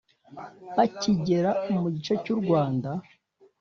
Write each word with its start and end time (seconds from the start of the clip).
Bakigera 0.77 1.51
mu 1.81 1.87
gice 1.95 2.13
cy’u 2.23 2.35
Rwanda 2.41 2.89